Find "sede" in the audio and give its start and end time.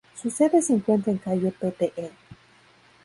0.31-0.63